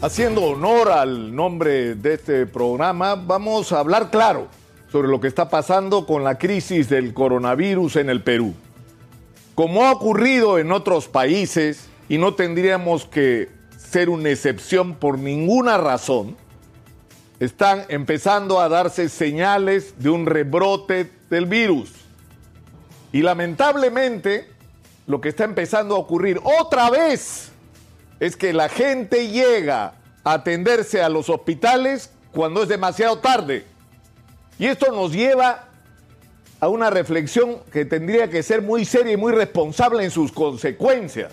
[0.00, 4.46] Haciendo honor al nombre de este programa, vamos a hablar claro
[4.92, 8.54] sobre lo que está pasando con la crisis del coronavirus en el Perú.
[9.56, 15.78] Como ha ocurrido en otros países, y no tendríamos que ser una excepción por ninguna
[15.78, 16.36] razón,
[17.40, 21.90] están empezando a darse señales de un rebrote del virus.
[23.10, 24.48] Y lamentablemente,
[25.08, 27.50] lo que está empezando a ocurrir otra vez
[28.20, 29.94] es que la gente llega
[30.24, 33.64] a atenderse a los hospitales cuando es demasiado tarde.
[34.58, 35.68] Y esto nos lleva
[36.60, 41.32] a una reflexión que tendría que ser muy seria y muy responsable en sus consecuencias.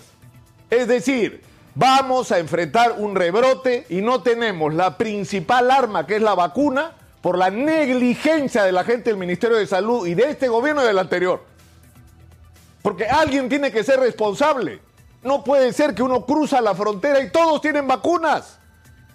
[0.70, 1.42] Es decir,
[1.74, 6.92] vamos a enfrentar un rebrote y no tenemos la principal arma que es la vacuna
[7.20, 10.86] por la negligencia de la gente del Ministerio de Salud y de este gobierno y
[10.86, 11.42] del anterior.
[12.82, 14.80] Porque alguien tiene que ser responsable.
[15.22, 18.58] No puede ser que uno cruza la frontera y todos tienen vacunas.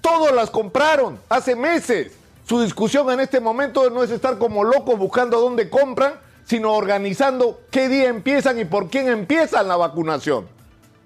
[0.01, 2.13] Todos las compraron hace meses.
[2.45, 6.13] Su discusión en este momento no es estar como locos buscando dónde compran,
[6.43, 10.47] sino organizando qué día empiezan y por quién empiezan la vacunación.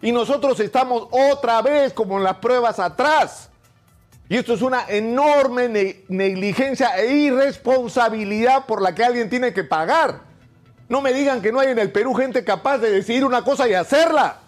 [0.02, 3.50] Y nosotros estamos otra vez como en las pruebas atrás.
[4.28, 10.22] Y esto es una enorme negligencia e irresponsabilidad por la que alguien tiene que pagar.
[10.90, 13.68] No me digan que no hay en el Perú gente capaz de decidir una cosa
[13.68, 14.40] y hacerla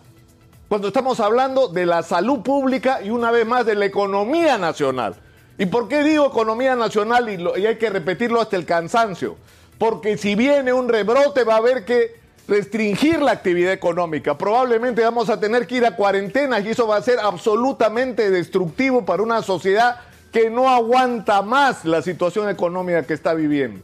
[0.68, 5.16] cuando estamos hablando de la salud pública y una vez más de la economía nacional.
[5.58, 9.38] ¿Y por qué digo economía nacional y, hay que repetirlo hasta el cansancio?
[9.78, 12.16] Porque si viene un rebrote va a haber que
[12.48, 14.38] restringir la actividad económica.
[14.38, 19.06] Probablemente vamos a tener que ir a cuarentenas y eso va a ser absolutamente destructivo
[19.06, 19.98] para una sociedad
[20.32, 23.82] que no aguanta más la situación económica que está viviendo.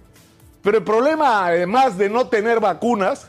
[0.62, 3.28] Pero el problema, además de no tener vacunas,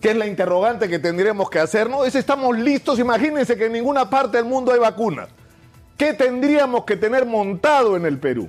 [0.00, 4.08] que es la interrogante que tendríamos que hacernos, es estamos listos, imagínense que en ninguna
[4.08, 5.28] parte del mundo hay vacunas.
[5.96, 8.48] ¿Qué tendríamos que tener montado en el Perú?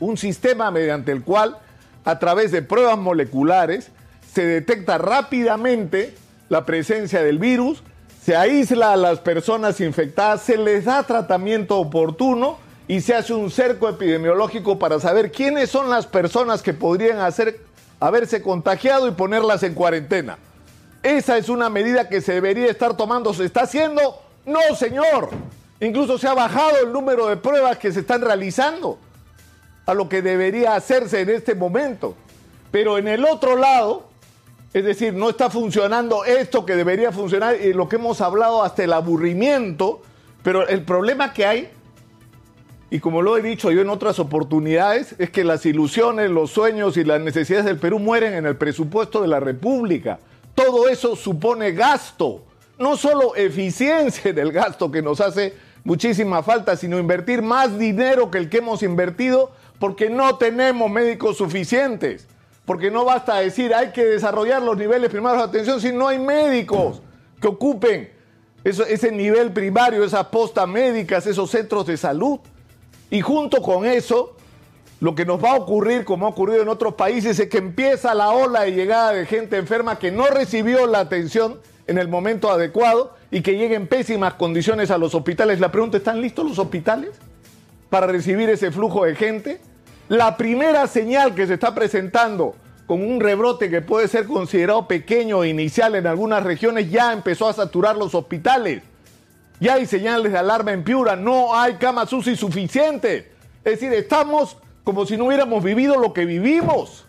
[0.00, 1.58] Un sistema mediante el cual,
[2.04, 3.90] a través de pruebas moleculares,
[4.32, 6.14] se detecta rápidamente
[6.48, 7.82] la presencia del virus,
[8.22, 13.50] se aísla a las personas infectadas, se les da tratamiento oportuno y se hace un
[13.50, 17.60] cerco epidemiológico para saber quiénes son las personas que podrían hacer
[18.00, 20.38] haberse contagiado y ponerlas en cuarentena.
[21.02, 23.32] Esa es una medida que se debería estar tomando.
[23.32, 24.20] ¿Se está haciendo?
[24.44, 25.30] No, señor.
[25.80, 28.98] Incluso se ha bajado el número de pruebas que se están realizando
[29.86, 32.14] a lo que debería hacerse en este momento.
[32.70, 34.08] Pero en el otro lado,
[34.74, 38.84] es decir, no está funcionando esto que debería funcionar y lo que hemos hablado hasta
[38.84, 40.02] el aburrimiento,
[40.42, 41.70] pero el problema que hay
[42.90, 46.96] y como lo he dicho yo en otras oportunidades, es que las ilusiones, los sueños
[46.96, 50.20] y las necesidades del Perú mueren en el presupuesto de la República.
[50.58, 52.42] Todo eso supone gasto,
[52.80, 55.54] no solo eficiencia del gasto que nos hace
[55.84, 61.36] muchísima falta, sino invertir más dinero que el que hemos invertido porque no tenemos médicos
[61.36, 62.26] suficientes.
[62.64, 66.18] Porque no basta decir hay que desarrollar los niveles primarios de atención si no hay
[66.18, 67.02] médicos
[67.40, 68.10] que ocupen
[68.64, 72.40] ese nivel primario, esas postas médicas, esos centros de salud.
[73.12, 74.36] Y junto con eso,
[75.00, 78.14] lo que nos va a ocurrir, como ha ocurrido en otros países, es que empieza
[78.14, 82.50] la ola de llegada de gente enferma que no recibió la atención en el momento
[82.50, 85.60] adecuado y que llegue en pésimas condiciones a los hospitales.
[85.60, 87.10] La pregunta, ¿están listos los hospitales
[87.90, 89.60] para recibir ese flujo de gente?
[90.08, 95.44] La primera señal que se está presentando con un rebrote que puede ser considerado pequeño
[95.44, 98.82] e inicial en algunas regiones ya empezó a saturar los hospitales.
[99.60, 103.26] Ya hay señales de alarma en Piura, no hay camas UCI suficientes.
[103.64, 104.56] Es decir, estamos
[104.88, 107.04] como si no hubiéramos vivido lo que vivimos.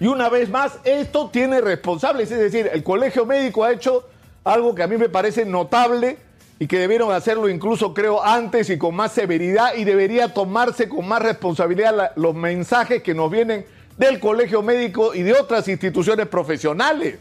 [0.00, 4.08] Y una vez más, esto tiene responsables, es decir, el colegio médico ha hecho
[4.42, 6.18] algo que a mí me parece notable
[6.58, 11.06] y que debieron hacerlo incluso creo antes y con más severidad y debería tomarse con
[11.06, 13.64] más responsabilidad los mensajes que nos vienen
[13.96, 17.20] del colegio médico y de otras instituciones profesionales.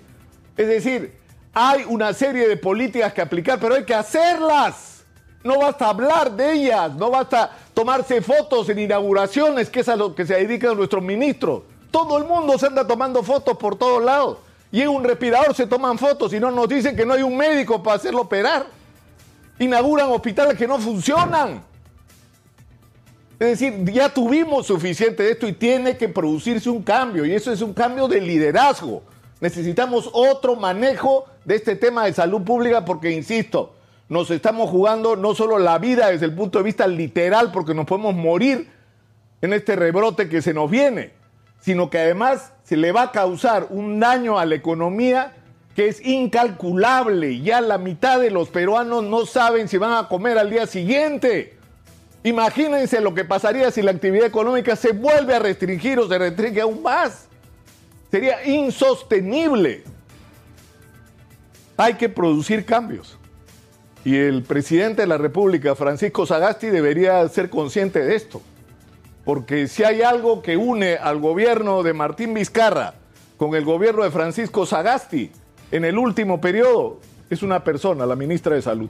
[0.58, 1.13] Es decir,
[1.53, 4.93] hay una serie de políticas que aplicar, pero hay que hacerlas.
[5.44, 10.16] No basta hablar de ellas, no basta tomarse fotos en inauguraciones, que es a lo
[10.16, 11.63] que se dedican nuestros ministros.
[11.92, 14.38] Todo el mundo se anda tomando fotos por todos lados.
[14.72, 17.38] Y en un respirador se toman fotos y no nos dicen que no hay un
[17.38, 18.66] médico para hacerlo operar.
[19.60, 21.63] Inauguran hospitales que no funcionan.
[23.40, 27.25] Es decir, ya tuvimos suficiente de esto y tiene que producirse un cambio.
[27.25, 29.04] Y eso es un cambio de liderazgo.
[29.42, 33.75] Necesitamos otro manejo de este tema de salud pública porque, insisto,
[34.13, 37.88] nos estamos jugando no solo la vida desde el punto de vista literal, porque nos
[37.88, 38.69] podemos morir
[39.42, 41.13] en este rebrote que se nos viene,
[41.60, 45.33] sino que además se le va a causar un daño a la economía
[45.75, 47.42] que es incalculable.
[47.42, 51.57] Ya la mitad de los peruanos no saben si van a comer al día siguiente.
[52.24, 56.62] Imagínense lo que pasaría si la actividad económica se vuelve a restringir o se restringe
[56.62, 57.27] aún más.
[58.12, 59.83] Sería insostenible.
[61.75, 63.18] Hay que producir cambios.
[64.06, 68.42] Y el presidente de la República, Francisco Sagasti, debería ser consciente de esto.
[69.24, 72.96] Porque si hay algo que une al gobierno de Martín Vizcarra
[73.38, 75.32] con el gobierno de Francisco Sagasti
[75.72, 78.90] en el último periodo, es una persona, la ministra de Salud.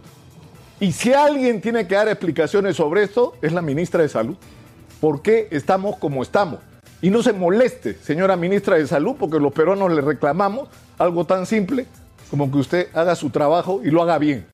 [0.79, 4.35] Y si alguien tiene que dar explicaciones sobre esto, es la ministra de Salud.
[4.99, 6.59] ¿Por qué estamos como estamos?
[7.03, 11.45] Y no se moleste, señora ministra de Salud, porque los peruanos le reclamamos algo tan
[11.45, 11.85] simple
[12.31, 14.41] como que usted haga su trabajo y lo haga bien.